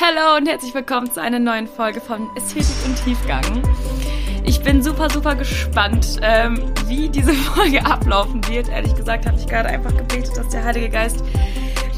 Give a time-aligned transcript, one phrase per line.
[0.00, 3.62] Hallo und herzlich willkommen zu einer neuen Folge von Ästhetik und Tiefgang.
[4.42, 8.68] Ich bin super, super gespannt, ähm, wie diese Folge ablaufen wird.
[8.70, 11.22] Ehrlich gesagt habe ich gerade einfach gebetet, dass der Heilige Geist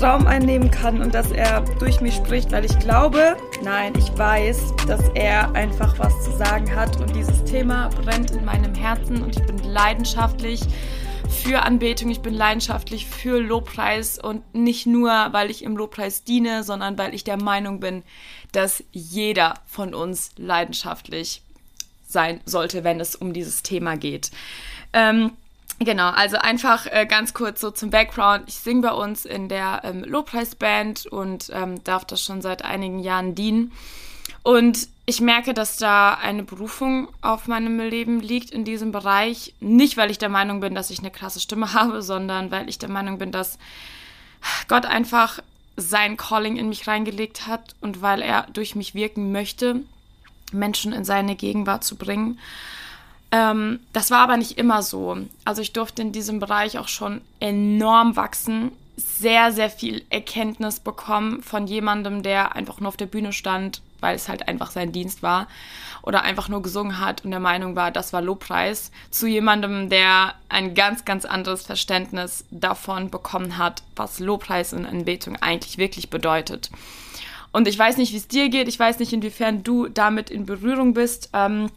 [0.02, 4.74] Raum einnehmen kann und dass er durch mich spricht, weil ich glaube, nein, ich weiß,
[4.86, 9.34] dass er einfach was zu sagen hat und dieses Thema brennt in meinem Herzen und
[9.34, 10.60] ich bin leidenschaftlich
[11.36, 16.64] für Anbetung, ich bin leidenschaftlich für Lobpreis und nicht nur, weil ich im Lobpreis diene,
[16.64, 18.02] sondern weil ich der Meinung bin,
[18.52, 21.42] dass jeder von uns leidenschaftlich
[22.08, 24.30] sein sollte, wenn es um dieses Thema geht.
[24.92, 25.32] Ähm,
[25.78, 28.44] Genau, also einfach äh, ganz kurz so zum Background.
[28.46, 32.98] Ich singe bei uns in der ähm, Lobpreisband und ähm, darf das schon seit einigen
[32.98, 33.72] Jahren dienen.
[34.42, 39.54] Und ich merke, dass da eine Berufung auf meinem Leben liegt in diesem Bereich.
[39.60, 42.78] Nicht, weil ich der Meinung bin, dass ich eine krasse Stimme habe, sondern weil ich
[42.78, 43.58] der Meinung bin, dass
[44.66, 45.40] Gott einfach
[45.76, 49.82] sein Calling in mich reingelegt hat und weil er durch mich wirken möchte,
[50.52, 52.40] Menschen in seine Gegenwart zu bringen.
[53.30, 55.18] Ähm, das war aber nicht immer so.
[55.44, 61.42] Also ich durfte in diesem Bereich auch schon enorm wachsen, sehr, sehr viel Erkenntnis bekommen
[61.42, 65.22] von jemandem, der einfach nur auf der Bühne stand, weil es halt einfach sein Dienst
[65.22, 65.48] war
[66.02, 70.34] oder einfach nur gesungen hat und der Meinung war, das war Lobpreis, zu jemandem, der
[70.48, 76.70] ein ganz, ganz anderes Verständnis davon bekommen hat, was Lobpreis und Anbetung eigentlich wirklich bedeutet.
[77.52, 80.44] Und ich weiß nicht, wie es dir geht, ich weiß nicht, inwiefern du damit in
[80.44, 81.30] Berührung bist.
[81.32, 81.70] Ähm,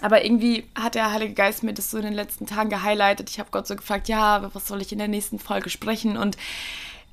[0.00, 3.30] aber irgendwie hat der Heilige Geist mir das so in den letzten Tagen gehighlightet.
[3.30, 6.16] Ich habe Gott so gefragt, ja, was soll ich in der nächsten Folge sprechen?
[6.16, 6.36] Und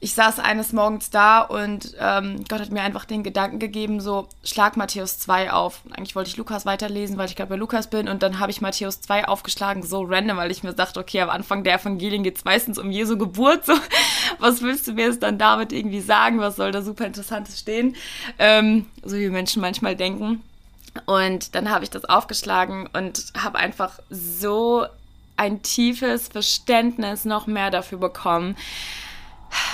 [0.02, 4.30] ich saß eines Morgens da und ähm, Gott hat mir einfach den Gedanken gegeben, so
[4.45, 5.81] schlag Matthäus 2 auf.
[5.91, 8.08] Eigentlich wollte ich Lukas weiterlesen, weil ich gerade bei Lukas bin.
[8.08, 11.30] Und dann habe ich Matthäus 2 aufgeschlagen, so random, weil ich mir dachte, okay, am
[11.30, 13.73] Anfang der Evangelien geht es meistens um Jesu Geburt, so.
[14.39, 17.97] Was willst du mir jetzt dann damit irgendwie sagen, was soll da super Interessantes stehen,
[18.38, 20.44] ähm, so wie Menschen manchmal denken.
[21.06, 24.86] Und dann habe ich das aufgeschlagen und habe einfach so
[25.36, 28.56] ein tiefes Verständnis noch mehr dafür bekommen,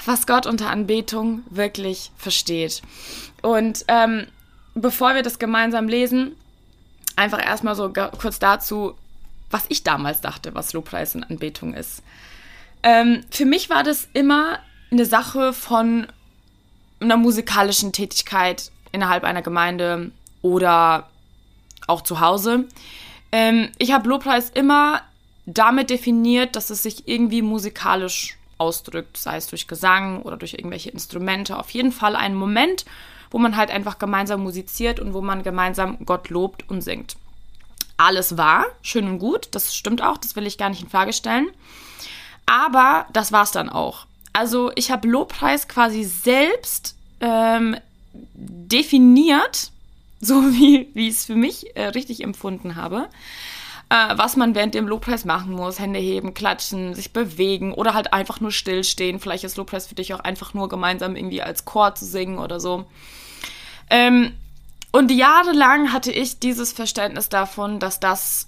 [0.06, 2.82] was Gott unter Anbetung wirklich versteht.
[3.42, 4.28] Und ähm,
[4.74, 6.36] bevor wir das gemeinsam lesen,
[7.16, 8.96] einfach erstmal so kurz dazu,
[9.50, 12.04] was ich damals dachte, was Lobpreis und Anbetung ist.
[12.84, 14.60] Ähm, für mich war das immer
[14.92, 16.08] eine Sache von
[17.00, 20.12] einer musikalischen Tätigkeit innerhalb einer Gemeinde
[20.42, 21.10] oder
[21.88, 22.66] auch zu Hause.
[23.32, 25.02] Ähm, ich habe Lobpreis immer
[25.46, 30.90] damit definiert, dass es sich irgendwie musikalisch ausdrückt, sei es durch Gesang oder durch irgendwelche
[30.90, 31.58] Instrumente.
[31.58, 32.86] Auf jeden Fall ein Moment,
[33.32, 37.18] wo man halt einfach gemeinsam musiziert und wo man gemeinsam Gott lobt und singt.
[37.98, 41.14] Alles war schön und gut, das stimmt auch, das will ich gar nicht in Frage
[41.14, 41.50] stellen.
[42.46, 44.06] Aber das war es dann auch.
[44.34, 47.78] Also ich habe Lobpreis quasi selbst ähm,
[48.34, 49.72] definiert,
[50.20, 53.10] so wie, wie ich es für mich äh, richtig empfunden habe
[53.96, 55.80] äh, was man während dem Lobpreis machen muss.
[55.80, 59.20] Hände heben, klatschen, sich bewegen oder halt einfach nur stillstehen.
[59.20, 62.60] Vielleicht ist Lobpreis für dich auch einfach nur gemeinsam irgendwie als Chor zu singen oder
[62.60, 62.86] so.
[63.90, 64.34] Ähm,
[64.92, 68.48] und jahrelang hatte ich dieses Verständnis davon, dass das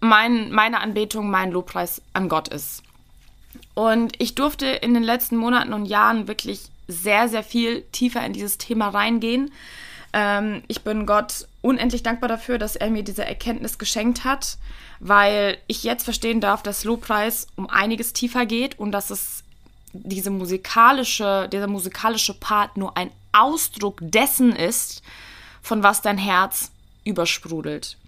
[0.00, 2.82] mein, meine Anbetung, mein Lobpreis an Gott ist.
[3.74, 8.32] Und ich durfte in den letzten Monaten und Jahren wirklich sehr, sehr viel tiefer in
[8.32, 9.52] dieses Thema reingehen.
[10.14, 14.56] Ähm, ich bin Gott unendlich dankbar dafür, dass er mir diese Erkenntnis geschenkt hat,
[15.00, 19.44] weil ich jetzt verstehen darf, dass Lobpreis um einiges tiefer geht und dass es
[19.92, 25.02] diese musikalische, dieser musikalische Part nur ein Ausdruck dessen ist,
[25.60, 26.70] von was dein Herz
[27.04, 27.98] übersprudelt.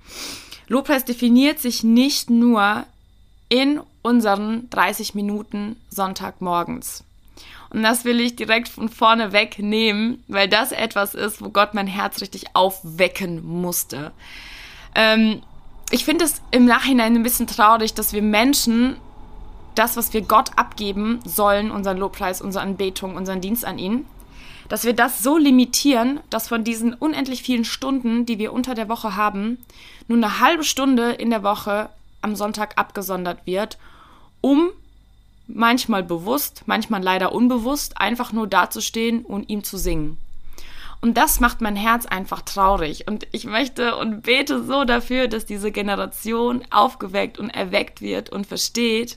[0.66, 2.86] Lobpreis definiert sich nicht nur
[3.50, 7.04] in unseren 30 Minuten Sonntagmorgens.
[7.70, 11.86] Und das will ich direkt von vorne wegnehmen, weil das etwas ist, wo Gott mein
[11.86, 14.10] Herz richtig aufwecken musste.
[14.94, 15.42] Ähm,
[15.90, 18.96] ich finde es im Nachhinein ein bisschen traurig, dass wir Menschen
[19.76, 24.04] das, was wir Gott abgeben sollen, unseren Lobpreis, unsere Anbetung, unseren Dienst an ihn,
[24.68, 28.88] dass wir das so limitieren, dass von diesen unendlich vielen Stunden, die wir unter der
[28.88, 29.58] Woche haben,
[30.08, 31.88] nur eine halbe Stunde in der Woche
[32.20, 33.78] am Sonntag abgesondert wird,
[34.40, 34.70] um
[35.54, 40.16] manchmal bewusst, manchmal leider unbewusst, einfach nur dazustehen und ihm zu singen.
[41.00, 43.08] Und das macht mein Herz einfach traurig.
[43.08, 48.46] Und ich möchte und bete so dafür, dass diese Generation aufgeweckt und erweckt wird und
[48.46, 49.16] versteht,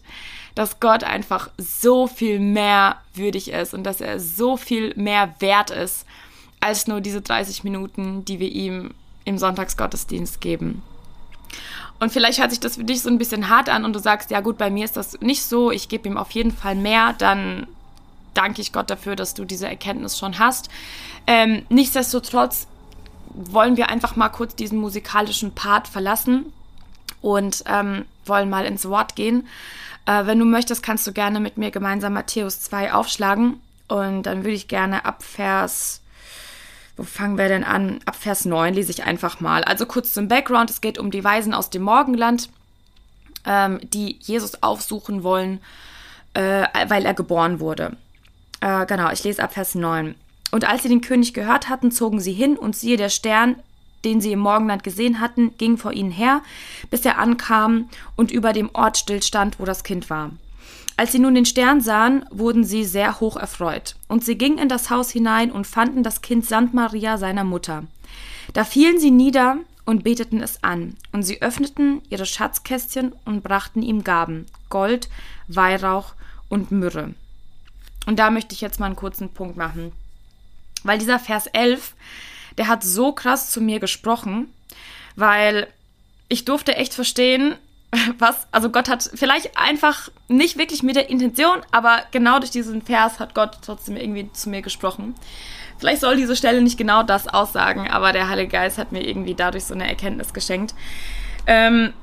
[0.55, 5.71] dass Gott einfach so viel mehr würdig ist und dass er so viel mehr wert
[5.71, 6.05] ist,
[6.61, 8.91] als nur diese 30 Minuten, die wir ihm
[9.25, 10.83] im Sonntagsgottesdienst geben.
[12.03, 14.29] Und vielleicht hört sich das für dich so ein bisschen hart an und du sagst,
[14.29, 17.15] ja gut, bei mir ist das nicht so, ich gebe ihm auf jeden Fall mehr,
[17.17, 17.65] dann
[18.33, 20.67] danke ich Gott dafür, dass du diese Erkenntnis schon hast.
[21.27, 22.67] Ähm, nichtsdestotrotz
[23.29, 26.51] wollen wir einfach mal kurz diesen musikalischen Part verlassen
[27.21, 29.47] und ähm, wollen mal ins Wort gehen.
[30.05, 33.61] Äh, wenn du möchtest, kannst du gerne mit mir gemeinsam Matthäus 2 aufschlagen.
[33.87, 36.01] Und dann würde ich gerne ab Vers,
[36.95, 37.99] wo fangen wir denn an?
[38.05, 39.63] Ab Vers 9 lese ich einfach mal.
[39.63, 40.69] Also kurz zum Background.
[40.69, 42.49] Es geht um die Weisen aus dem Morgenland,
[43.45, 45.59] ähm, die Jesus aufsuchen wollen,
[46.33, 47.97] äh, weil er geboren wurde.
[48.61, 50.15] Äh, genau, ich lese ab Vers 9.
[50.51, 53.55] Und als sie den König gehört hatten, zogen sie hin und siehe, der Stern,
[54.05, 56.41] den sie im Morgenland gesehen hatten, ging vor ihnen her,
[56.91, 60.31] bis er ankam und über dem Ort stillstand, wo das Kind war.
[60.95, 63.95] Als sie nun den Stern sahen, wurden sie sehr hoch erfreut.
[64.07, 67.83] Und sie gingen in das Haus hinein und fanden das Kind samt Maria, seiner Mutter.
[68.53, 70.95] Da fielen sie nieder und beteten es an.
[71.11, 75.09] Und sie öffneten ihre Schatzkästchen und brachten ihm Gaben, Gold,
[75.47, 76.13] Weihrauch
[76.49, 77.15] und Myrrhe.
[78.05, 79.91] Und da möchte ich jetzt mal einen kurzen Punkt machen.
[80.83, 81.95] Weil dieser Vers 11
[82.57, 84.53] der hat so krass zu mir gesprochen,
[85.15, 85.67] weil
[86.29, 87.55] ich durfte echt verstehen,
[88.17, 92.81] was, also Gott hat vielleicht einfach nicht wirklich mit der Intention, aber genau durch diesen
[92.81, 95.15] Vers hat Gott trotzdem irgendwie zu mir gesprochen.
[95.77, 99.35] Vielleicht soll diese Stelle nicht genau das aussagen, aber der Heilige Geist hat mir irgendwie
[99.35, 100.73] dadurch so eine Erkenntnis geschenkt.
[101.45, 101.93] Ähm,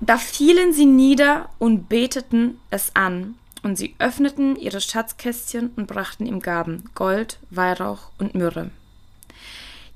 [0.00, 3.34] da fielen sie nieder und beteten es an,
[3.66, 8.70] und sie öffneten ihre Schatzkästchen und brachten ihm Gaben, Gold, Weihrauch und Myrrhe.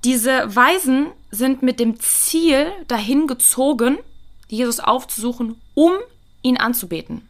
[0.03, 3.99] Diese Weisen sind mit dem Ziel dahin gezogen,
[4.50, 5.93] Jesus aufzusuchen, um
[6.43, 7.29] ihn anzubeten.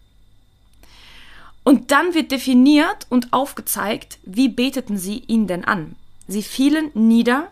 [1.63, 5.97] Und dann wird definiert und aufgezeigt, wie beteten sie ihn denn an.
[6.27, 7.49] Sie fielen nieder,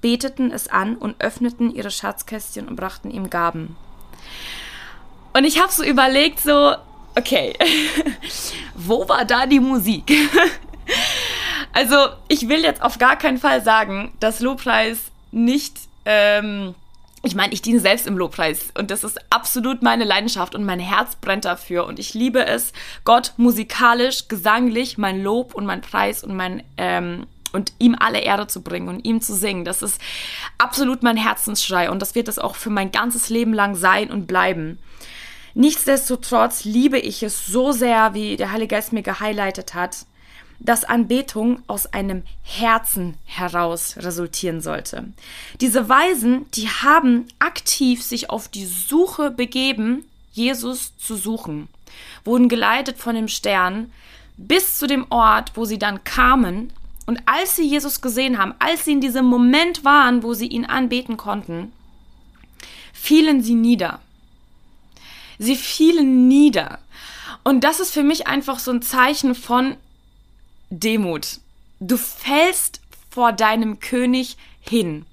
[0.00, 3.76] beteten es an und öffneten ihre Schatzkästchen und brachten ihm Gaben.
[5.32, 6.74] Und ich habe so überlegt, so,
[7.16, 7.54] okay,
[8.74, 10.12] wo war da die Musik?
[11.74, 11.96] Also,
[12.28, 15.78] ich will jetzt auf gar keinen Fall sagen, dass Lobpreis nicht.
[16.04, 16.74] Ähm,
[17.24, 20.80] ich meine, ich diene selbst im Lobpreis und das ist absolut meine Leidenschaft und mein
[20.80, 22.72] Herz brennt dafür und ich liebe es,
[23.04, 28.46] Gott musikalisch, gesanglich mein Lob und mein Preis und mein ähm, und ihm alle Erde
[28.46, 29.64] zu bringen und ihm zu singen.
[29.64, 30.00] Das ist
[30.58, 34.26] absolut mein Herzensschrei und das wird es auch für mein ganzes Leben lang sein und
[34.26, 34.78] bleiben.
[35.54, 40.06] Nichtsdestotrotz liebe ich es so sehr, wie der Heilige Geist mir gehighlightet hat,
[40.64, 45.04] dass Anbetung aus einem Herzen heraus resultieren sollte.
[45.60, 51.68] Diese Weisen, die haben aktiv sich auf die Suche begeben, Jesus zu suchen,
[52.24, 53.92] wurden geleitet von dem Stern
[54.36, 56.72] bis zu dem Ort, wo sie dann kamen.
[57.06, 60.64] Und als sie Jesus gesehen haben, als sie in diesem Moment waren, wo sie ihn
[60.64, 61.72] anbeten konnten,
[62.92, 64.00] fielen sie nieder.
[65.38, 66.78] Sie fielen nieder.
[67.44, 69.76] Und das ist für mich einfach so ein Zeichen von,
[70.72, 71.40] Demut.
[71.80, 72.80] Du fällst
[73.10, 75.04] vor deinem König hin.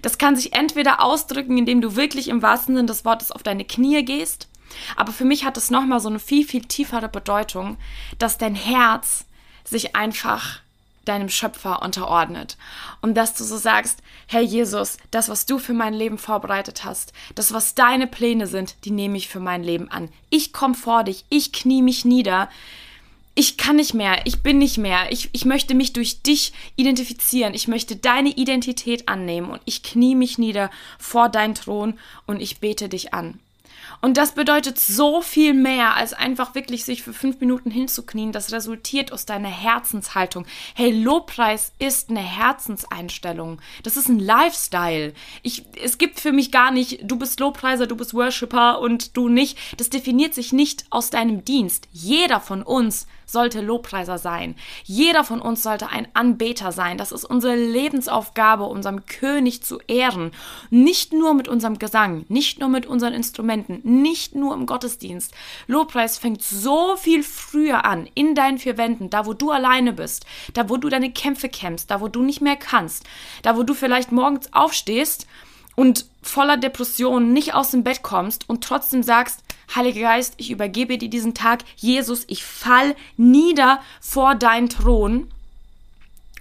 [0.00, 3.64] Das kann sich entweder ausdrücken, indem du wirklich im wahrsten Sinne des Wortes auf deine
[3.64, 4.48] Knie gehst,
[4.96, 7.76] aber für mich hat es nochmal so eine viel, viel tiefere Bedeutung,
[8.18, 9.26] dass dein Herz
[9.64, 10.60] sich einfach
[11.04, 12.56] deinem Schöpfer unterordnet.
[13.02, 13.98] Und dass du so sagst,
[14.28, 18.76] Herr Jesus, das, was du für mein Leben vorbereitet hast, das, was deine Pläne sind,
[18.84, 20.08] die nehme ich für mein Leben an.
[20.30, 22.48] Ich komme vor dich, ich knie mich nieder,
[23.34, 27.54] ich kann nicht mehr, ich bin nicht mehr, ich, ich möchte mich durch dich identifizieren,
[27.54, 32.60] ich möchte deine Identität annehmen und ich knie mich nieder vor dein Thron und ich
[32.60, 33.38] bete dich an.
[34.00, 38.32] Und das bedeutet so viel mehr, als einfach wirklich sich für fünf Minuten hinzuknien.
[38.32, 40.44] Das resultiert aus deiner Herzenshaltung.
[40.74, 43.60] Hey, Lobpreis ist eine Herzenseinstellung.
[43.84, 45.14] Das ist ein Lifestyle.
[45.42, 49.28] Ich, es gibt für mich gar nicht, du bist Lobpreiser, du bist Worshipper und du
[49.28, 49.56] nicht.
[49.76, 51.86] Das definiert sich nicht aus deinem Dienst.
[51.92, 54.54] Jeder von uns sollte Lobpreiser sein.
[54.84, 56.98] Jeder von uns sollte ein Anbeter sein.
[56.98, 60.30] Das ist unsere Lebensaufgabe, unserem König zu ehren.
[60.70, 65.34] Nicht nur mit unserem Gesang, nicht nur mit unseren Instrumenten, nicht nur im Gottesdienst.
[65.66, 70.26] Lobpreis fängt so viel früher an, in deinen vier Wänden, da wo du alleine bist,
[70.54, 73.04] da wo du deine Kämpfe kämpfst, da wo du nicht mehr kannst,
[73.42, 75.26] da wo du vielleicht morgens aufstehst
[75.74, 79.42] und voller Depression nicht aus dem Bett kommst und trotzdem sagst,
[79.74, 81.64] Heiliger Geist, ich übergebe dir diesen Tag.
[81.76, 85.28] Jesus, ich fall nieder vor deinen Thron.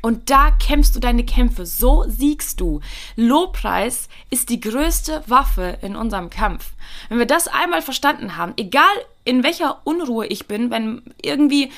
[0.01, 2.81] Und da kämpfst du deine Kämpfe, so siegst du.
[3.15, 6.71] Lobpreis ist die größte Waffe in unserem Kampf.
[7.09, 8.83] Wenn wir das einmal verstanden haben, egal
[9.25, 11.71] in welcher Unruhe ich bin, wenn irgendwie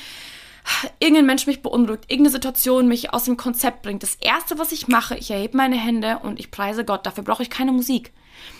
[0.98, 4.88] irgendein Mensch mich beunruhigt, irgendeine Situation mich aus dem Konzept bringt, das Erste, was ich
[4.88, 7.04] mache, ich erhebe meine Hände und ich preise Gott.
[7.04, 8.12] Dafür brauche ich keine Musik.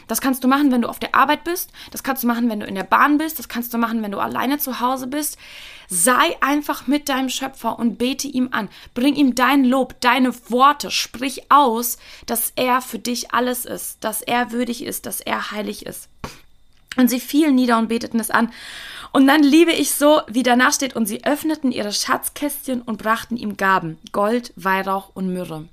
[0.07, 1.71] Das kannst du machen, wenn du auf der Arbeit bist.
[1.91, 3.39] Das kannst du machen, wenn du in der Bahn bist.
[3.39, 5.39] Das kannst du machen, wenn du alleine zu Hause bist.
[5.89, 8.69] Sei einfach mit deinem Schöpfer und bete ihm an.
[8.95, 10.91] Bring ihm dein Lob, deine Worte.
[10.91, 15.87] Sprich aus, dass er für dich alles ist, dass er würdig ist, dass er heilig
[15.87, 16.09] ist.
[16.97, 18.53] Und sie fielen nieder und beteten es an.
[19.13, 23.37] Und dann liebe ich so, wie danach steht, und sie öffneten ihre Schatzkästchen und brachten
[23.37, 25.69] ihm Gaben, Gold, Weihrauch und Myrrhe.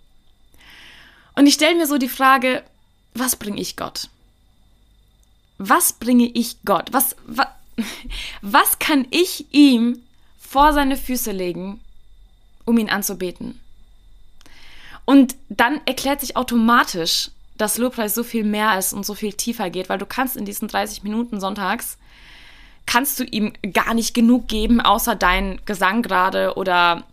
[1.36, 2.64] Und ich stelle mir so die Frage,
[3.14, 4.10] was bringe ich Gott?
[5.58, 6.90] Was bringe ich Gott?
[6.92, 7.48] Was, was,
[8.42, 10.02] was kann ich ihm
[10.40, 11.80] vor seine Füße legen,
[12.66, 13.60] um ihn anzubeten?
[15.06, 19.70] Und dann erklärt sich automatisch, dass Lobpreis so viel mehr ist und so viel tiefer
[19.70, 21.98] geht, weil du kannst in diesen 30 Minuten sonntags,
[22.86, 27.04] kannst du ihm gar nicht genug geben, außer dein Gesang gerade oder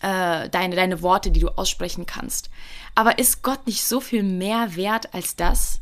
[0.00, 2.50] äh, deine, deine Worte, die du aussprechen kannst.
[2.94, 5.80] Aber ist Gott nicht so viel mehr wert als das?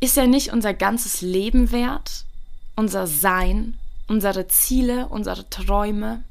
[0.00, 2.24] Ist er nicht unser ganzes Leben wert?
[2.76, 6.22] Unser Sein, unsere Ziele, unsere Träume?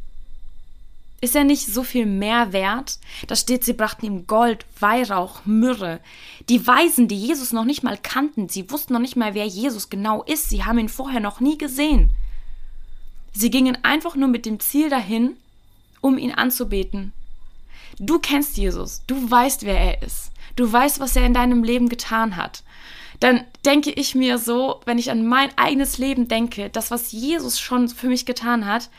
[1.20, 3.00] Ist er nicht so viel mehr wert?
[3.26, 6.00] Da steht, sie brachten ihm Gold, Weihrauch, Myrrhe.
[6.48, 9.90] Die Weisen, die Jesus noch nicht mal kannten, sie wussten noch nicht mal, wer Jesus
[9.90, 10.50] genau ist.
[10.50, 12.12] Sie haben ihn vorher noch nie gesehen.
[13.34, 15.36] Sie gingen einfach nur mit dem Ziel dahin,
[16.02, 17.14] um ihn anzubeten.
[18.00, 20.32] Du kennst Jesus, du weißt, wer er ist.
[20.56, 22.64] Du weißt, was er in deinem Leben getan hat
[23.20, 27.60] dann denke ich mir so, wenn ich an mein eigenes Leben denke, das, was Jesus
[27.60, 28.90] schon für mich getan hat,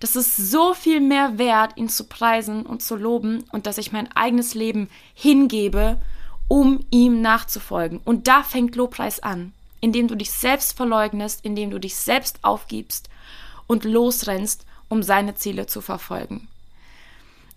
[0.00, 3.92] das ist so viel mehr wert, ihn zu preisen und zu loben und dass ich
[3.92, 6.00] mein eigenes Leben hingebe,
[6.48, 8.00] um ihm nachzufolgen.
[8.04, 13.08] Und da fängt Lobpreis an, indem du dich selbst verleugnest, indem du dich selbst aufgibst
[13.66, 16.48] und losrennst, um seine Ziele zu verfolgen.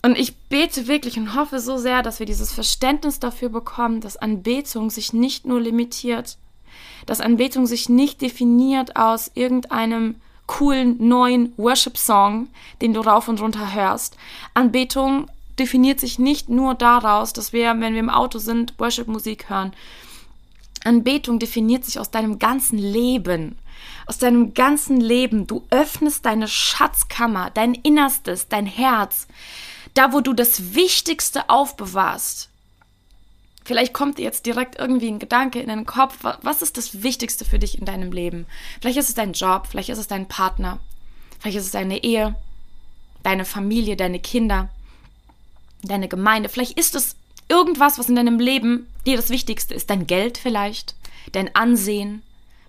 [0.03, 4.17] Und ich bete wirklich und hoffe so sehr, dass wir dieses Verständnis dafür bekommen, dass
[4.17, 6.37] Anbetung sich nicht nur limitiert,
[7.05, 10.15] dass Anbetung sich nicht definiert aus irgendeinem
[10.47, 12.47] coolen neuen Worship-Song,
[12.81, 14.17] den du rauf und runter hörst.
[14.53, 19.71] Anbetung definiert sich nicht nur daraus, dass wir, wenn wir im Auto sind, Worship-Musik hören.
[20.83, 23.55] Anbetung definiert sich aus deinem ganzen Leben.
[24.05, 25.47] Aus deinem ganzen Leben.
[25.47, 29.27] Du öffnest deine Schatzkammer, dein Innerstes, dein Herz
[29.93, 32.49] da wo du das Wichtigste aufbewahrst.
[33.63, 37.45] Vielleicht kommt dir jetzt direkt irgendwie ein Gedanke in den Kopf, was ist das Wichtigste
[37.45, 38.47] für dich in deinem Leben?
[38.79, 40.79] Vielleicht ist es dein Job, vielleicht ist es dein Partner,
[41.39, 42.35] vielleicht ist es deine Ehe,
[43.21, 44.69] deine Familie, deine Kinder,
[45.83, 47.15] deine Gemeinde, vielleicht ist es
[47.49, 50.95] irgendwas, was in deinem Leben dir das Wichtigste ist, dein Geld vielleicht,
[51.31, 52.23] dein Ansehen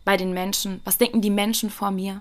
[0.04, 2.21] bei den Menschen, was denken die Menschen vor mir?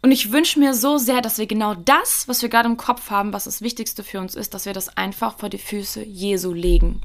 [0.00, 3.10] Und ich wünsche mir so sehr, dass wir genau das, was wir gerade im Kopf
[3.10, 6.52] haben, was das Wichtigste für uns ist, dass wir das einfach vor die Füße Jesu
[6.52, 7.02] legen.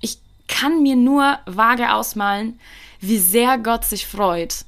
[0.00, 2.58] Ich kann mir nur vage ausmalen,
[3.00, 4.64] wie sehr Gott sich freut,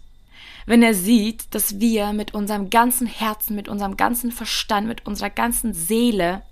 [0.67, 5.31] wenn er sieht, dass wir mit unserem ganzen Herzen, mit unserem ganzen Verstand, mit unserer
[5.31, 6.43] ganzen Seele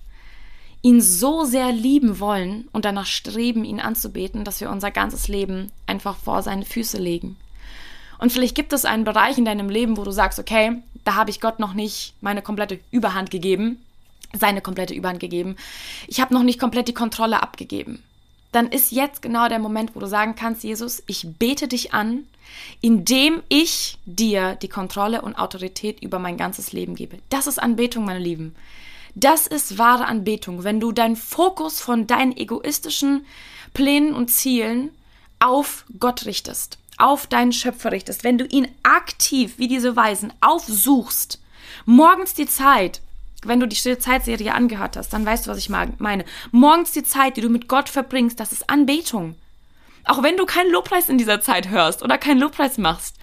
[0.83, 5.71] ihn so sehr lieben wollen und danach streben, ihn anzubeten, dass wir unser ganzes Leben
[5.87, 7.37] einfach vor seine Füße legen.
[8.19, 11.31] Und vielleicht gibt es einen Bereich in deinem Leben, wo du sagst, okay, da habe
[11.31, 13.83] ich Gott noch nicht meine komplette Überhand gegeben,
[14.33, 15.57] seine komplette Überhand gegeben.
[16.07, 18.03] Ich habe noch nicht komplett die Kontrolle abgegeben.
[18.53, 22.25] Dann ist jetzt genau der Moment, wo du sagen kannst, Jesus, ich bete dich an,
[22.81, 27.19] indem ich dir die Kontrolle und Autorität über mein ganzes Leben gebe.
[27.31, 28.55] Das ist Anbetung, meine Lieben.
[29.15, 33.27] Das ist wahre Anbetung, wenn du deinen Fokus von deinen egoistischen
[33.75, 34.91] Plänen und Zielen
[35.39, 41.41] auf Gott richtest auf deinen Schöpfer richtest, wenn du ihn aktiv, wie diese Weisen, aufsuchst,
[41.85, 43.01] morgens die Zeit,
[43.45, 46.25] wenn du die Stille Zeitserie angehört hast, dann weißt du, was ich meine.
[46.53, 49.35] Morgens die Zeit, die du mit Gott verbringst, das ist Anbetung.
[50.05, 53.17] Auch wenn du keinen Lobpreis in dieser Zeit hörst oder keinen Lobpreis machst.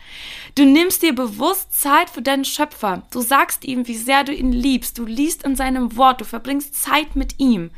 [0.60, 3.04] Du nimmst dir bewusst Zeit für deinen Schöpfer.
[3.12, 4.98] Du sagst ihm, wie sehr du ihn liebst.
[4.98, 6.20] Du liest in seinem Wort.
[6.20, 7.72] Du verbringst Zeit mit ihm.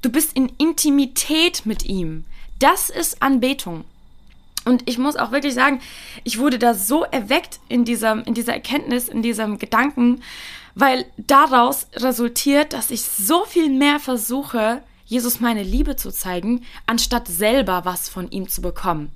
[0.00, 2.24] Du bist in Intimität mit ihm.
[2.58, 3.84] Das ist Anbetung.
[4.64, 5.82] Und ich muss auch wirklich sagen,
[6.24, 10.22] ich wurde da so erweckt in dieser, in dieser Erkenntnis, in diesem Gedanken,
[10.74, 17.28] weil daraus resultiert, dass ich so viel mehr versuche, Jesus meine Liebe zu zeigen, anstatt
[17.28, 19.12] selber was von ihm zu bekommen.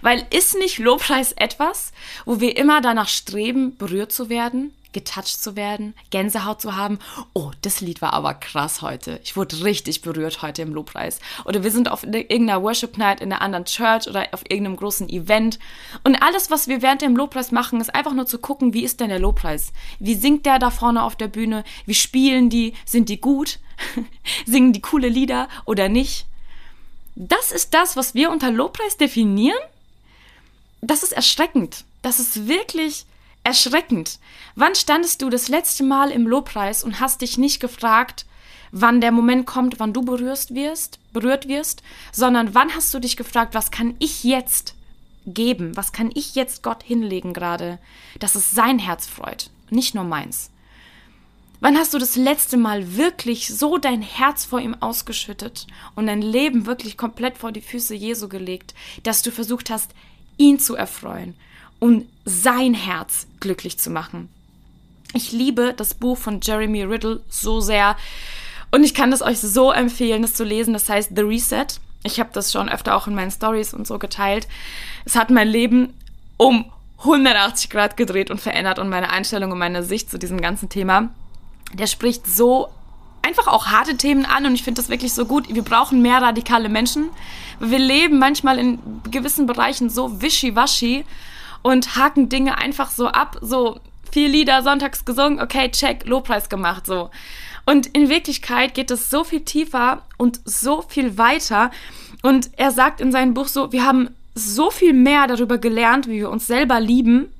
[0.00, 1.92] Weil ist nicht Lobpreis etwas,
[2.24, 6.98] wo wir immer danach streben, berührt zu werden, getoucht zu werden, Gänsehaut zu haben.
[7.32, 9.20] Oh, das Lied war aber krass heute.
[9.24, 11.18] Ich wurde richtig berührt heute im Lobpreis.
[11.44, 15.08] Oder wir sind auf irgendeiner Worship Night in einer anderen Church oder auf irgendeinem großen
[15.08, 15.58] Event.
[16.04, 19.00] Und alles, was wir während dem Lobpreis machen, ist einfach nur zu gucken, wie ist
[19.00, 19.72] denn der Lobpreis?
[19.98, 21.64] Wie singt der da vorne auf der Bühne?
[21.86, 22.74] Wie spielen die?
[22.84, 23.58] Sind die gut?
[24.46, 26.26] Singen die coole Lieder oder nicht?
[27.28, 29.58] Das ist das, was wir unter Lobpreis definieren?
[30.80, 31.84] Das ist erschreckend.
[32.02, 33.06] Das ist wirklich
[33.44, 34.18] erschreckend.
[34.56, 38.26] Wann standest du das letzte Mal im Lobpreis und hast dich nicht gefragt,
[38.72, 43.16] wann der Moment kommt, wann du berührt wirst, berührt wirst, sondern wann hast du dich
[43.16, 44.74] gefragt, was kann ich jetzt
[45.24, 45.76] geben?
[45.76, 47.78] Was kann ich jetzt Gott hinlegen gerade,
[48.18, 50.50] dass es sein Herz freut, nicht nur meins?
[51.62, 56.20] Wann hast du das letzte Mal wirklich so dein Herz vor ihm ausgeschüttet und dein
[56.20, 59.92] Leben wirklich komplett vor die Füße Jesu gelegt, dass du versucht hast,
[60.38, 61.36] ihn zu erfreuen
[61.78, 64.28] und sein Herz glücklich zu machen?
[65.14, 67.96] Ich liebe das Buch von Jeremy Riddle so sehr
[68.72, 70.72] und ich kann es euch so empfehlen, das zu lesen.
[70.72, 71.66] Das heißt The Reset.
[72.02, 74.48] Ich habe das schon öfter auch in meinen Stories und so geteilt.
[75.04, 75.94] Es hat mein Leben
[76.38, 76.64] um
[76.98, 81.10] 180 Grad gedreht und verändert und meine Einstellung und meine Sicht zu diesem ganzen Thema
[81.72, 82.68] der spricht so
[83.22, 85.52] einfach auch harte Themen an und ich finde das wirklich so gut.
[85.52, 87.10] Wir brauchen mehr radikale Menschen.
[87.60, 88.78] Wir leben manchmal in
[89.10, 91.04] gewissen Bereichen so wischiwaschi
[91.62, 93.78] und haken Dinge einfach so ab, so
[94.10, 97.10] vier Lieder sonntags gesungen, okay, check, Lobpreis gemacht, so.
[97.64, 101.70] Und in Wirklichkeit geht es so viel tiefer und so viel weiter.
[102.22, 106.18] Und er sagt in seinem Buch so, wir haben so viel mehr darüber gelernt, wie
[106.18, 107.32] wir uns selber lieben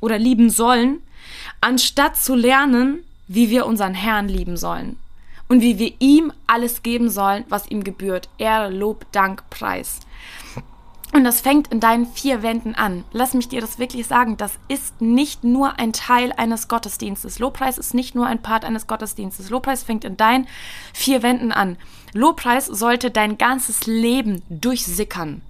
[0.00, 1.02] oder lieben sollen,
[1.60, 4.96] anstatt zu lernen, wie wir unseren Herrn lieben sollen
[5.48, 8.28] und wie wir ihm alles geben sollen, was ihm gebührt.
[8.38, 10.00] Ehre, Lob, Dank, Preis.
[11.12, 13.02] Und das fängt in deinen vier Wänden an.
[13.12, 14.36] Lass mich dir das wirklich sagen.
[14.36, 17.38] Das ist nicht nur ein Teil eines Gottesdienstes.
[17.38, 19.48] Lobpreis ist nicht nur ein Part eines Gottesdienstes.
[19.48, 20.46] Lobpreis fängt in deinen
[20.92, 21.78] vier Wänden an.
[22.12, 25.40] Lobpreis sollte dein ganzes Leben durchsickern.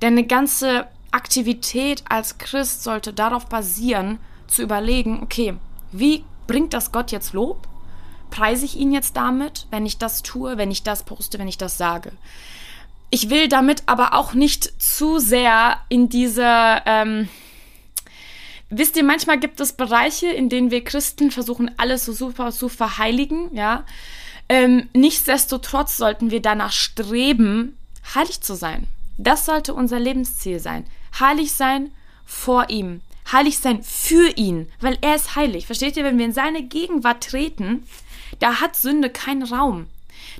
[0.00, 5.54] Deine ganze Aktivität als Christ sollte darauf basieren, zu überlegen, okay,
[5.92, 7.68] wie bringt das Gott jetzt Lob?
[8.30, 11.58] Preise ich ihn jetzt damit, wenn ich das tue, wenn ich das poste, wenn ich
[11.58, 12.12] das sage?
[13.10, 17.28] Ich will damit aber auch nicht zu sehr in diese, ähm,
[18.70, 22.70] wisst ihr, manchmal gibt es Bereiche, in denen wir Christen versuchen, alles so super zu
[22.70, 23.84] verheiligen, ja.
[24.48, 27.76] Ähm, nichtsdestotrotz sollten wir danach streben,
[28.14, 28.86] heilig zu sein.
[29.18, 30.86] Das sollte unser Lebensziel sein.
[31.20, 31.90] Heilig sein
[32.24, 35.66] vor ihm heilig sein für ihn, weil er ist heilig.
[35.66, 37.84] Versteht ihr, wenn wir in seine Gegenwart treten,
[38.38, 39.86] da hat Sünde keinen Raum.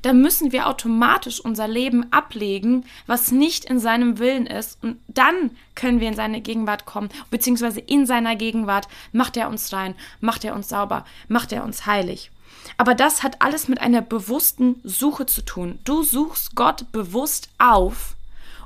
[0.01, 4.79] Da müssen wir automatisch unser Leben ablegen, was nicht in seinem Willen ist.
[4.83, 9.73] Und dann können wir in seine Gegenwart kommen, beziehungsweise in seiner Gegenwart macht er uns
[9.73, 12.31] rein, macht er uns sauber, macht er uns heilig.
[12.79, 15.79] Aber das hat alles mit einer bewussten Suche zu tun.
[15.85, 18.17] Du suchst Gott bewusst auf,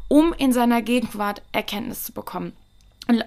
[0.09, 2.53] um in seiner Gegenwart Erkenntnis zu bekommen.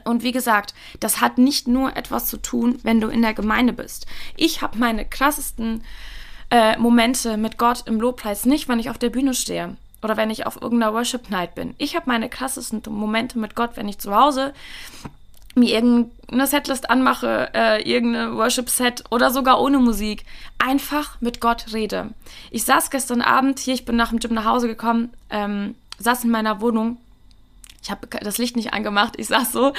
[0.04, 3.74] Und wie gesagt, das hat nicht nur etwas zu tun, wenn du in der Gemeinde
[3.74, 4.08] bist.
[4.36, 5.84] Ich habe meine krassesten
[6.52, 10.30] äh, Momente mit Gott im Lobpreis nicht, wenn ich auf der Bühne stehe oder wenn
[10.30, 11.76] ich auf irgendeiner Worship Night bin.
[11.78, 14.54] Ich habe meine krassesten Momente mit Gott, wenn ich zu Hause
[15.56, 20.26] mir irgendeine Setlist anmache, äh, irgendeine Worship-Set oder sogar ohne Musik,
[20.58, 22.12] einfach mit Gott rede.
[22.52, 26.24] Ich saß gestern Abend hier, ich bin nach dem Gym nach Hause gekommen, ähm, saß
[26.24, 26.98] in meiner Wohnung
[27.82, 29.14] ich habe das Licht nicht angemacht.
[29.18, 29.74] Ich saß so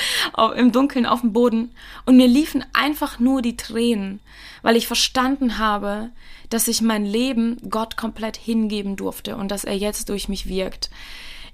[0.56, 1.74] im Dunkeln auf dem Boden
[2.06, 4.20] und mir liefen einfach nur die Tränen,
[4.62, 6.10] weil ich verstanden habe,
[6.48, 10.90] dass ich mein Leben Gott komplett hingeben durfte und dass er jetzt durch mich wirkt.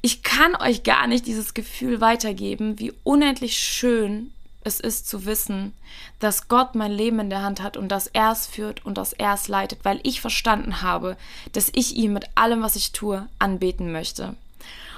[0.02, 4.32] Ich kann euch gar nicht dieses Gefühl weitergeben, wie unendlich schön
[4.62, 5.72] es ist zu wissen,
[6.18, 9.12] dass Gott mein Leben in der Hand hat und dass er es führt und dass
[9.12, 11.16] er es leitet, weil ich verstanden habe,
[11.52, 14.34] dass ich ihm mit allem, was ich tue, anbeten möchte.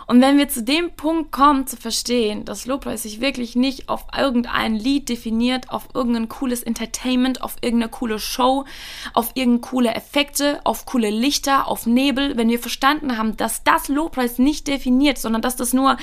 [0.08, 4.06] Und wenn wir zu dem Punkt kommen, zu verstehen, dass Lobpreis sich wirklich nicht auf
[4.16, 8.64] irgendein Lied definiert, auf irgendein cooles Entertainment, auf irgendeine coole Show,
[9.12, 13.88] auf irgendeine coole Effekte, auf coole Lichter, auf Nebel, wenn wir verstanden haben, dass das
[13.88, 15.98] Lobpreis nicht definiert, sondern dass das nur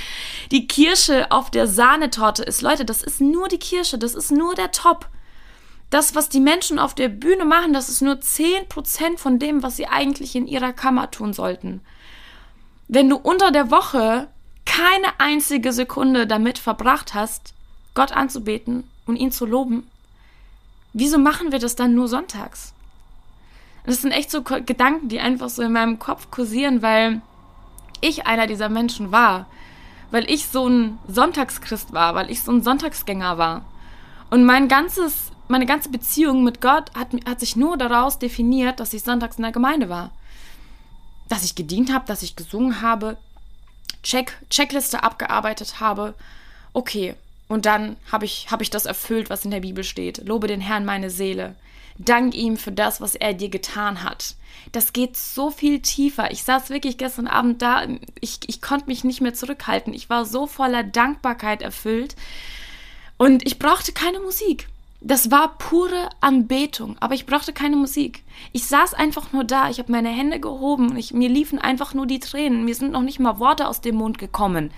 [0.51, 2.61] die Kirsche auf der Sahnetorte ist.
[2.61, 5.09] Leute, das ist nur die Kirsche, das ist nur der Top.
[5.89, 9.77] Das, was die Menschen auf der Bühne machen, das ist nur 10% von dem, was
[9.77, 11.81] sie eigentlich in ihrer Kammer tun sollten
[12.87, 14.27] wenn du unter der Woche
[14.65, 17.53] keine einzige Sekunde damit verbracht hast,
[17.93, 19.89] Gott anzubeten und ihn zu loben,
[20.93, 22.73] wieso machen wir das dann nur sonntags?
[23.85, 27.21] Das sind echt so Gedanken, die einfach so in meinem Kopf kursieren, weil
[28.01, 29.45] ich einer dieser Menschen war,
[30.11, 33.63] weil ich so ein Sonntagschrist war, weil ich so ein Sonntagsgänger war.
[34.31, 38.93] Und mein ganzes meine ganze Beziehung mit Gott hat, hat sich nur daraus definiert, dass
[38.93, 40.11] ich sonntags in der Gemeinde war.
[41.29, 43.17] Dass ich gedient habe, dass ich gesungen habe,
[44.03, 46.13] Check, Checkliste abgearbeitet habe.
[46.73, 47.15] Okay,
[47.47, 50.27] und dann habe ich, hab ich das erfüllt, was in der Bibel steht.
[50.27, 51.55] Lobe den Herrn meine Seele.
[51.97, 54.35] Dank ihm für das, was er dir getan hat.
[54.71, 56.31] Das geht so viel tiefer.
[56.31, 57.87] Ich saß wirklich gestern Abend da,
[58.19, 59.93] ich, ich konnte mich nicht mehr zurückhalten.
[59.93, 62.15] Ich war so voller Dankbarkeit erfüllt.
[63.17, 64.67] Und ich brauchte keine Musik.
[65.07, 68.23] Das war pure Anbetung, aber ich brauchte keine Musik.
[68.53, 71.93] Ich saß einfach nur da, ich habe meine Hände gehoben und ich, mir liefen einfach
[71.93, 72.65] nur die Tränen.
[72.65, 74.71] Mir sind noch nicht mal Worte aus dem Mund gekommen.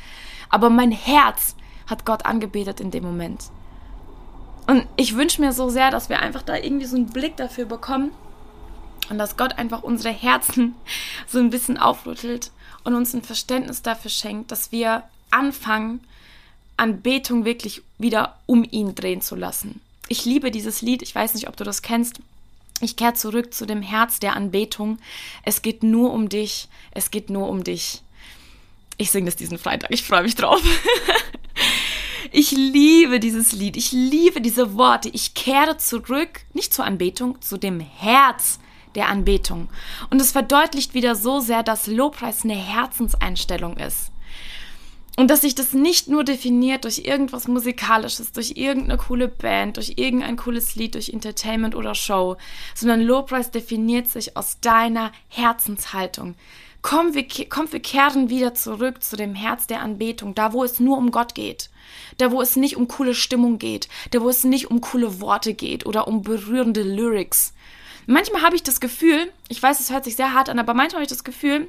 [0.50, 1.56] Aber mein Herz
[1.90, 3.46] hat Gott angebetet in dem Moment.
[4.68, 7.64] Und ich wünsche mir so sehr, dass wir einfach da irgendwie so einen Blick dafür
[7.64, 8.12] bekommen
[9.10, 10.76] und dass Gott einfach unsere Herzen
[11.26, 12.52] so ein bisschen aufrüttelt
[12.84, 16.02] und uns ein Verständnis dafür schenkt, dass wir anfangen,
[16.76, 19.80] Anbetung wirklich wieder um ihn drehen zu lassen.
[20.08, 22.20] Ich liebe dieses Lied, ich weiß nicht, ob du das kennst.
[22.80, 25.00] Ich kehre zurück zu dem Herz der Anbetung.
[25.44, 28.02] Es geht nur um dich, es geht nur um dich.
[28.98, 30.62] Ich singe das diesen Freitag, ich freue mich drauf.
[32.32, 33.78] Ich liebe dieses Lied.
[33.78, 35.10] Ich liebe diese Worte.
[35.10, 38.60] Ich kehre zurück, nicht zur Anbetung, zu dem Herz
[38.96, 39.70] der Anbetung.
[40.10, 44.12] Und es verdeutlicht wieder so sehr, dass Lobpreis eine Herzenseinstellung ist.
[45.20, 49.94] Und dass sich das nicht nur definiert durch irgendwas Musikalisches, durch irgendeine coole Band, durch
[49.96, 52.38] irgendein cooles Lied, durch Entertainment oder Show,
[52.76, 56.36] sondern Lobpreis definiert sich aus deiner Herzenshaltung.
[56.84, 60.80] Komm wir, komm, wir kehren wieder zurück zu dem Herz der Anbetung, da wo es
[60.80, 61.72] nur um Gott geht.
[62.20, 65.56] Da wo es nicht um coole Stimmung geht, da wo es nicht um coole Worte
[65.56, 67.54] geht oder um berührende Lyrics.
[68.06, 71.00] Manchmal habe ich das Gefühl, ich weiß, es hört sich sehr hart an, aber manchmal
[71.00, 71.68] habe ich das Gefühl,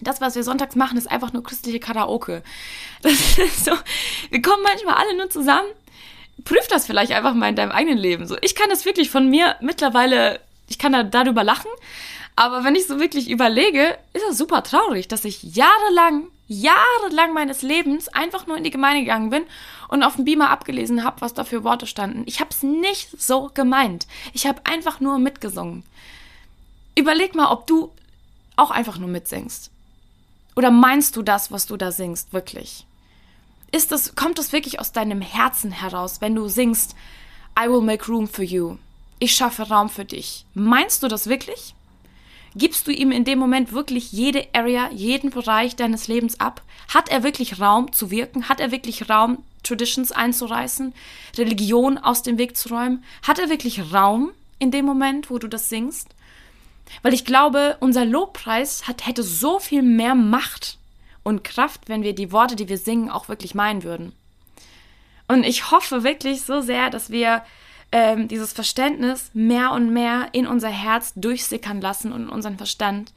[0.00, 2.42] das, was wir sonntags machen, ist einfach nur christliche Karaoke.
[3.02, 3.72] Das ist so,
[4.30, 5.68] wir kommen manchmal alle nur zusammen.
[6.44, 8.26] Prüf das vielleicht einfach mal in deinem eigenen Leben.
[8.26, 11.70] So, ich kann das wirklich von mir mittlerweile, ich kann da darüber lachen,
[12.36, 17.62] aber wenn ich so wirklich überlege, ist das super traurig, dass ich jahrelang, jahrelang meines
[17.62, 19.44] Lebens einfach nur in die Gemeinde gegangen bin
[19.88, 22.24] und auf dem Beamer abgelesen habe, was da für Worte standen.
[22.26, 24.08] Ich habe es nicht so gemeint.
[24.32, 25.84] Ich habe einfach nur mitgesungen.
[26.96, 27.92] Überleg mal, ob du
[28.56, 29.70] auch einfach nur mitsingst.
[30.56, 32.86] Oder meinst du das, was du da singst, wirklich?
[33.72, 36.94] Ist das, kommt das wirklich aus deinem Herzen heraus, wenn du singst,
[37.58, 38.76] I will make room for you?
[39.18, 40.44] Ich schaffe Raum für dich.
[40.54, 41.74] Meinst du das wirklich?
[42.56, 46.62] Gibst du ihm in dem Moment wirklich jede Area, jeden Bereich deines Lebens ab?
[46.92, 48.48] Hat er wirklich Raum zu wirken?
[48.48, 50.94] Hat er wirklich Raum, Traditions einzureißen?
[51.36, 53.02] Religion aus dem Weg zu räumen?
[53.22, 56.08] Hat er wirklich Raum in dem Moment, wo du das singst?
[57.02, 60.78] Weil ich glaube, unser Lobpreis hat, hätte so viel mehr Macht
[61.22, 64.12] und Kraft, wenn wir die Worte, die wir singen, auch wirklich meinen würden.
[65.26, 67.42] Und ich hoffe wirklich so sehr, dass wir
[67.92, 73.12] ähm, dieses Verständnis mehr und mehr in unser Herz durchsickern lassen und in unseren Verstand,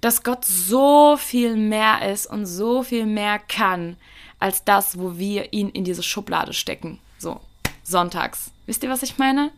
[0.00, 3.96] dass Gott so viel mehr ist und so viel mehr kann,
[4.38, 6.98] als das, wo wir ihn in diese Schublade stecken.
[7.18, 7.40] So,
[7.82, 8.50] sonntags.
[8.66, 9.50] Wisst ihr, was ich meine?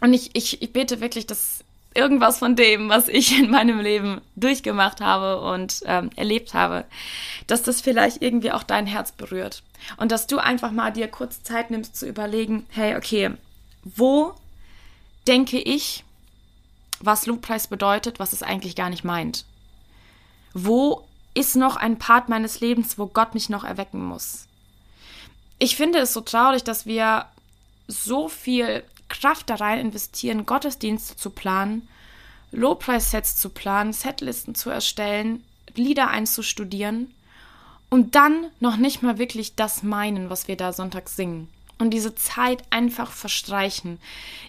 [0.00, 4.20] Und ich, ich, ich bete wirklich, dass irgendwas von dem, was ich in meinem Leben
[4.36, 6.84] durchgemacht habe und ähm, erlebt habe,
[7.46, 9.62] dass das vielleicht irgendwie auch dein Herz berührt.
[9.96, 13.30] Und dass du einfach mal dir kurz Zeit nimmst zu überlegen, hey, okay,
[13.84, 14.34] wo
[15.26, 16.04] denke ich,
[17.00, 19.44] was Lobpreis bedeutet, was es eigentlich gar nicht meint?
[20.52, 24.46] Wo ist noch ein Part meines Lebens, wo Gott mich noch erwecken muss?
[25.58, 27.26] Ich finde es so traurig, dass wir
[27.86, 28.84] so viel
[29.20, 31.88] Kraft da rein investieren, Gottesdienste zu planen,
[32.50, 35.44] Lobpreissets zu planen, Setlisten zu erstellen,
[35.76, 37.14] Lieder einzustudieren
[37.90, 41.48] und dann noch nicht mal wirklich das meinen, was wir da sonntags singen.
[41.78, 43.98] Und diese Zeit einfach verstreichen.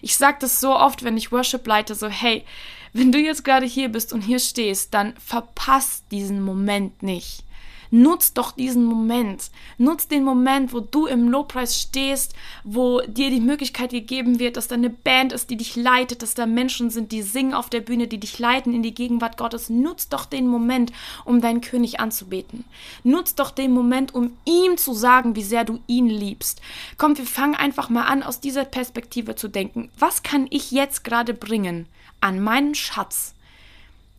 [0.02, 2.44] Ich sage das so oft, wenn ich Worship leite, so hey,
[2.92, 7.42] wenn du jetzt gerade hier bist und hier stehst, dann verpasst diesen Moment nicht.
[7.90, 9.50] Nutz doch diesen Moment.
[9.78, 14.68] Nutz den Moment, wo du im Lobpreis stehst, wo dir die Möglichkeit gegeben wird, dass
[14.68, 17.80] da eine Band ist, die dich leitet, dass da Menschen sind, die singen auf der
[17.80, 19.70] Bühne, die dich leiten in die Gegenwart Gottes.
[19.70, 20.92] Nutz doch den Moment,
[21.24, 22.64] um deinen König anzubeten.
[23.04, 26.60] Nutz doch den Moment, um ihm zu sagen, wie sehr du ihn liebst.
[26.98, 29.90] Komm, wir fangen einfach mal an, aus dieser Perspektive zu denken.
[29.98, 31.86] Was kann ich jetzt gerade bringen
[32.20, 33.34] an meinen Schatz?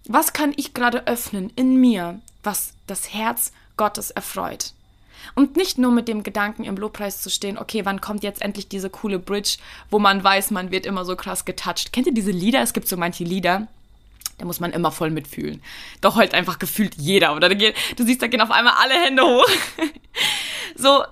[0.06, 4.72] Was kann ich gerade öffnen in mir, was das Herz Gottes erfreut?
[5.36, 8.70] Und nicht nur mit dem Gedanken im Lobpreis zu stehen, okay, wann kommt jetzt endlich
[8.70, 9.58] diese coole Bridge,
[9.92, 11.92] wo man weiß, man wird immer so krass getouched.
[11.92, 12.62] Kennt ihr diese Lieder?
[12.62, 13.68] Es gibt so manche Lieder,
[14.38, 15.62] da muss man immer voll mitfühlen.
[16.00, 17.36] Doch halt einfach gefühlt jeder.
[17.36, 19.50] Oder du siehst, da gehen auf einmal alle Hände hoch.
[20.76, 21.04] so,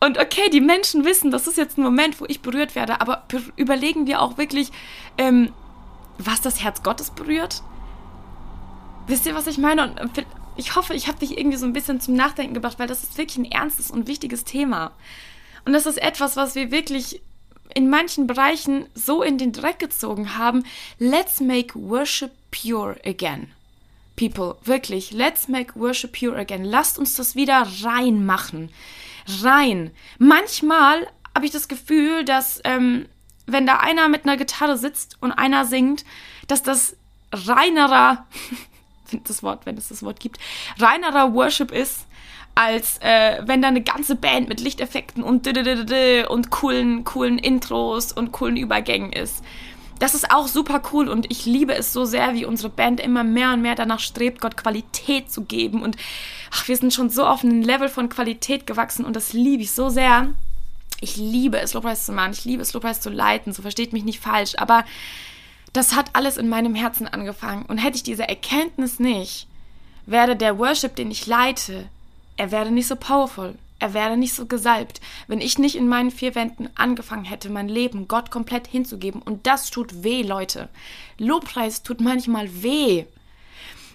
[0.00, 3.22] Und okay, die Menschen wissen, das ist jetzt ein Moment, wo ich berührt werde, aber
[3.56, 4.70] überlegen wir auch wirklich,
[5.16, 5.52] ähm,
[6.18, 7.62] was das Herz Gottes berührt?
[9.06, 9.94] Wisst ihr, was ich meine?
[10.00, 13.02] Und ich hoffe, ich habe dich irgendwie so ein bisschen zum Nachdenken gebracht, weil das
[13.02, 14.92] ist wirklich ein ernstes und wichtiges Thema.
[15.64, 17.20] Und das ist etwas, was wir wirklich
[17.74, 20.64] in manchen Bereichen so in den Dreck gezogen haben.
[20.98, 23.50] Let's make worship pure again.
[24.16, 26.64] People, wirklich, let's make worship pure again.
[26.64, 28.70] Lasst uns das wieder reinmachen.
[29.40, 29.90] Rein.
[30.18, 33.06] Manchmal habe ich das Gefühl, dass ähm,
[33.46, 36.04] wenn da einer mit einer Gitarre sitzt und einer singt,
[36.46, 36.96] dass das
[37.32, 38.26] reinerer
[39.24, 40.38] das Wort, wenn es das Wort gibt,
[40.78, 42.06] reinerer Worship ist,
[42.54, 45.46] als äh, wenn da eine ganze Band mit Lichteffekten und
[46.28, 49.42] und coolen, coolen Intros und coolen Übergängen ist.
[49.98, 53.22] Das ist auch super cool und ich liebe es so sehr, wie unsere Band immer
[53.22, 55.80] mehr und mehr danach strebt, Gott Qualität zu geben.
[55.80, 55.96] Und
[56.50, 59.70] ach, wir sind schon so auf ein Level von Qualität gewachsen und das liebe ich
[59.70, 60.30] so sehr.
[61.00, 64.04] Ich liebe es, Lobpreis zu machen, ich liebe es, Lobpreis zu leiten, so versteht mich
[64.04, 64.84] nicht falsch, aber
[65.72, 67.64] das hat alles in meinem Herzen angefangen.
[67.66, 69.46] Und hätte ich diese Erkenntnis nicht,
[70.06, 71.88] wäre der Worship, den ich leite,
[72.36, 73.54] er wäre nicht so powerful.
[73.78, 77.68] Er wäre nicht so gesalbt, wenn ich nicht in meinen vier Wänden angefangen hätte, mein
[77.68, 79.20] Leben Gott komplett hinzugeben.
[79.20, 80.68] Und das tut weh, Leute.
[81.18, 83.06] Lobpreis tut manchmal weh,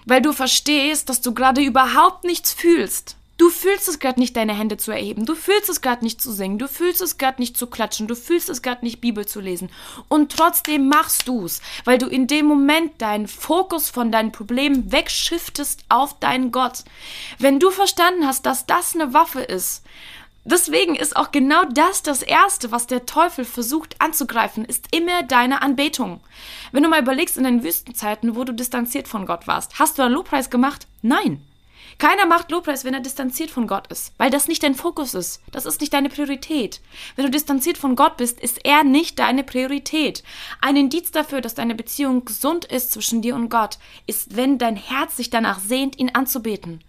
[0.06, 3.16] weil du verstehst, dass du gerade überhaupt nichts fühlst.
[3.38, 5.28] Du fühlst es gerade nicht, deine Hände zu erheben.
[5.28, 6.58] Du fühlst es gerade nicht zu singen.
[6.58, 8.08] Du fühlst es gerade nicht zu klatschen.
[8.08, 9.70] Du fühlst es gerade nicht, Bibel zu lesen.
[10.08, 15.86] Und trotzdem machst du's, weil du in dem Moment deinen Fokus von deinen Problemen wegschiftest
[15.88, 16.84] auf deinen Gott.
[17.38, 19.84] Wenn du verstanden hast, dass das eine Waffe ist,
[20.50, 25.62] Deswegen ist auch genau das das Erste, was der Teufel versucht anzugreifen, ist immer deine
[25.62, 26.22] Anbetung.
[26.72, 30.04] Wenn du mal überlegst in den Wüstenzeiten, wo du distanziert von Gott warst, hast du
[30.04, 30.88] einen Lobpreis gemacht?
[31.02, 31.42] Nein.
[32.00, 35.42] Keiner macht Lobpreis, wenn er distanziert von Gott ist, weil das nicht dein Fokus ist.
[35.52, 36.80] Das ist nicht deine Priorität.
[37.16, 40.24] Wenn du distanziert von Gott bist, ist er nicht deine Priorität.
[40.62, 44.76] Ein Indiz dafür, dass deine Beziehung gesund ist zwischen dir und Gott, ist, wenn dein
[44.76, 46.82] Herz sich danach sehnt, ihn anzubeten.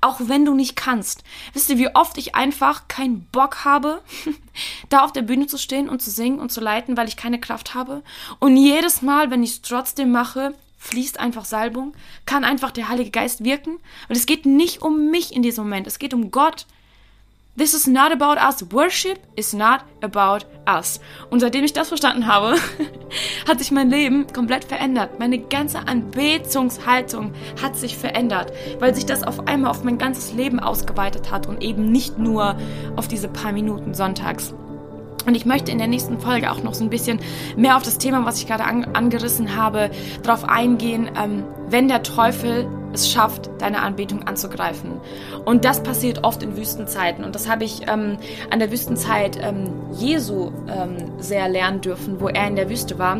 [0.00, 1.24] Auch wenn du nicht kannst.
[1.54, 4.00] Wisst ihr, wie oft ich einfach keinen Bock habe,
[4.88, 7.40] da auf der Bühne zu stehen und zu singen und zu leiten, weil ich keine
[7.40, 8.02] Kraft habe?
[8.38, 11.94] Und jedes Mal, wenn ich es trotzdem mache, fließt einfach Salbung,
[12.26, 13.78] kann einfach der Heilige Geist wirken.
[14.08, 16.66] Und es geht nicht um mich in diesem Moment, es geht um Gott.
[17.54, 18.64] This is not about us.
[18.72, 21.00] Worship is not about us.
[21.30, 22.56] Und seitdem ich das verstanden habe,
[23.48, 25.18] hat sich mein Leben komplett verändert.
[25.18, 30.60] Meine ganze Anbetungshaltung hat sich verändert, weil sich das auf einmal auf mein ganzes Leben
[30.60, 32.56] ausgeweitet hat und eben nicht nur
[32.96, 34.54] auf diese paar Minuten sonntags.
[35.26, 37.20] Und ich möchte in der nächsten Folge auch noch so ein bisschen
[37.56, 39.90] mehr auf das Thema, was ich gerade an, angerissen habe,
[40.22, 45.00] darauf eingehen, ähm, wenn der Teufel es schafft, deine Anbetung anzugreifen.
[45.44, 47.24] Und das passiert oft in Wüstenzeiten.
[47.24, 48.18] Und das habe ich ähm,
[48.50, 53.18] an der Wüstenzeit ähm, Jesu ähm, sehr lernen dürfen, wo er in der Wüste war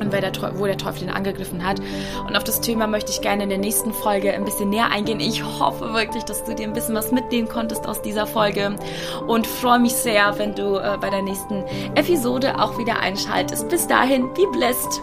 [0.00, 1.80] und der, wo der Teufel ihn angegriffen hat.
[2.26, 5.20] Und auf das Thema möchte ich gerne in der nächsten Folge ein bisschen näher eingehen.
[5.20, 8.76] Ich hoffe wirklich, dass du dir ein bisschen was mitnehmen konntest aus dieser Folge
[9.26, 13.68] und freue mich sehr, wenn du äh, bei der nächsten Episode auch wieder einschaltest.
[13.68, 15.00] Bis dahin, be blessed!